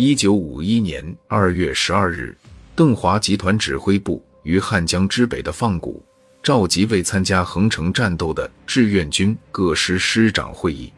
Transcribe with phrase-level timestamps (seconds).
[0.00, 2.32] 一九五一年二月十二日，
[2.76, 6.00] 邓华集团指挥部于汉江之北的放谷
[6.40, 10.92] 召集未参加横城战斗的志愿军各师师长会议。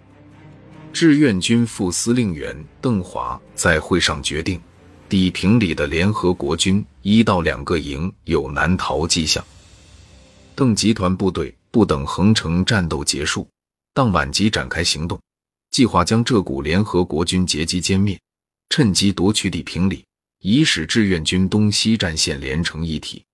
[0.92, 4.60] 志愿军副司令员邓华在会上决定，
[5.08, 9.42] 砥平里的联合国军一到两个营有南逃迹象。
[10.54, 13.48] 邓集团部队不等横城战斗结束，
[13.94, 15.18] 当晚即展开行动，
[15.70, 18.20] 计划将这股联合国军截击歼灭。
[18.70, 20.04] 趁机夺取砥平里，
[20.42, 23.24] 以使志愿军东西战线连成一体。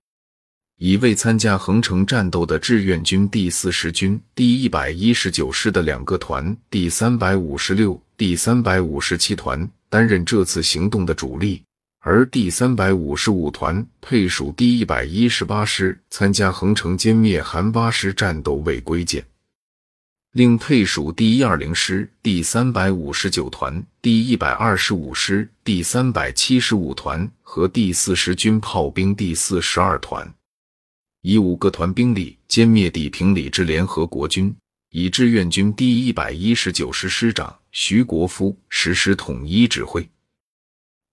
[0.78, 11.62] 已未参加横城战斗的志愿军第四十军第一百一十九师的两个团，第三百五十六、第三百五十七团担任这次行动的主力，
[12.00, 19.22] 而第三百五十五团配属第一百一十八师，参加横城歼灭韩八师战斗未归建。
[20.32, 30.32] 另配属第一二零师第三百五十九团、第一百二十五师第三百七十五团和第四十军炮兵第四十二团，
[31.22, 34.54] 以五个团兵力歼灭砥平里之联合国军，
[34.90, 40.08] 以志愿军第一百一十九师师长徐国夫实施统一指挥。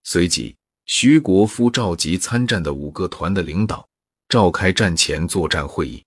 [0.04, 0.56] 随即，
[0.86, 3.84] 徐国夫召集参战的五个团的领导，
[4.30, 6.04] 召开战前作战会议。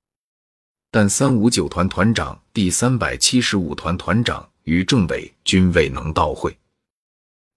[0.92, 6.56] 但三五九团团长、第三百七十五团团长与政委均未能到会。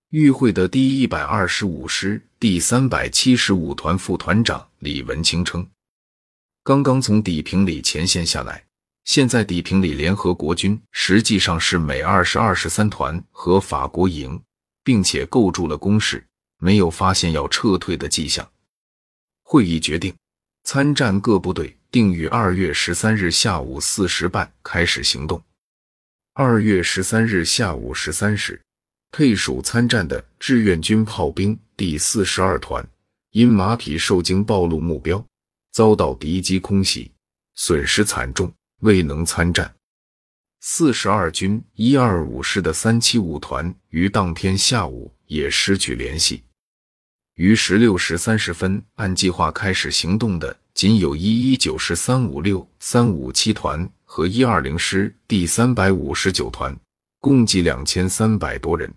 [0.09, 5.67] 与会的第一百二十五师第三百七十五团副团长李文清称
[6.66, 8.66] ：“刚刚从砥平里前线下来，
[9.03, 14.41] 现在砥平里联合国军实际上是美二十二十三团和法国营，
[14.83, 16.25] 并且构筑了工事，
[16.57, 18.49] 没有发现要撤退的迹象。”
[19.45, 20.16] 会议决定，
[20.63, 21.75] 参战各部队。
[21.91, 25.41] 定于二月十三日下午四时半开始行动。
[26.33, 28.61] 二月十三日下午十三时，
[29.11, 32.88] 配属参战的志愿军炮兵第四十二团
[33.31, 35.23] 因马匹受惊暴露目标，
[35.71, 37.11] 遭到敌机空袭，
[37.56, 38.51] 损失惨重，
[38.81, 39.73] 未能参战。
[40.61, 46.44] 四十二军一二五师的三七五团于当天下午也失去联系。
[47.35, 50.57] 于十六时三十分按计划开始行动的。
[50.75, 56.73] 仅有一一九师三五六、三五七团和一二零师第三百五十九团，
[57.22, 58.91] 共计两千三百多人。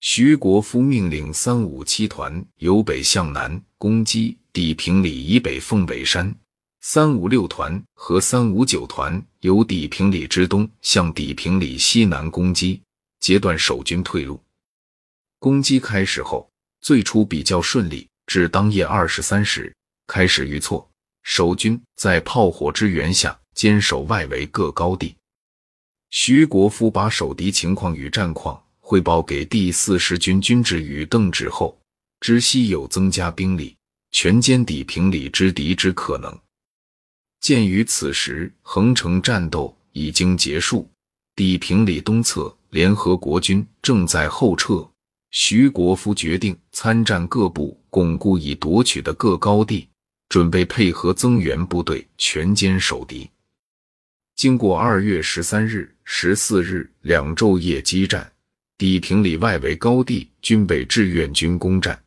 [0.00, 6.34] 徐国夫命令三五七团由北向南攻击砥平里以北凤北山，
[6.80, 12.80] 三五六团和三五九团由砥平里之东向砥平里西南攻击，
[13.20, 14.42] 截断守军退路。
[15.38, 19.70] 攻击开始后，最初比较顺利，至当夜二十三时。
[20.06, 20.90] 开始遇挫，
[21.22, 25.14] 守军在炮火支援下坚守外围各高地。
[26.10, 31.80] 徐国夫把守敌情况与战况汇报给第四十军军职与邓指后，
[32.20, 33.76] 知悉有增加兵力，
[34.10, 36.36] 全歼砥平里之敌之可能。
[37.40, 40.90] 鉴于此时横城战斗已经结束，
[41.36, 44.86] 砥平里东侧联合国军正在后撤，
[45.30, 49.86] 徐国夫决定参战各部巩固已夺取的各高地。
[50.28, 53.28] 准备配合增援部队全歼守敌。
[54.36, 58.30] 经过二月十三日、十四日两昼夜激战，
[58.76, 61.98] 砥平里外围高地均被志愿军攻占。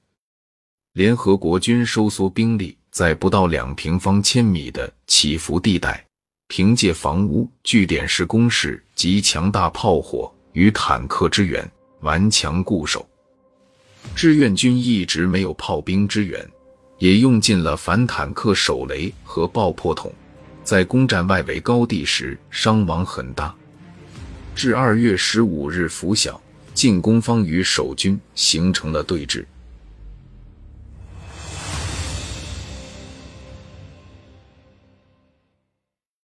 [0.92, 6.06] 联合国军收缩兵力，在不到两平方千米的起伏地带，
[6.50, 11.66] 凭借房屋、据点式工事及强大炮火与坦克支援，
[12.02, 13.08] 顽强固守。
[14.14, 16.46] 志愿军一直没有炮兵支援。
[17.00, 20.14] 也用尽了反坦克手雷和爆破筒，
[20.62, 23.56] 在攻占外围高地时伤亡很大。
[24.56, 26.40] 至二月十五日拂晓，
[26.74, 29.44] 进攻方与守军形成了对峙。